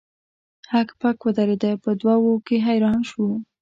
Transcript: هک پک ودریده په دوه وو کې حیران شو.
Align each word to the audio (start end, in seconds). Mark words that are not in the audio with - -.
هک 0.71 0.89
پک 0.99 1.17
ودریده 1.25 1.71
په 1.83 1.89
دوه 2.01 2.15
وو 2.23 2.35
کې 2.47 2.57
حیران 2.67 2.99
شو. 3.09 3.25